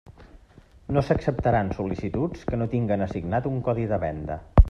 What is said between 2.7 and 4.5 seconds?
tinguen assignat un codi de venda.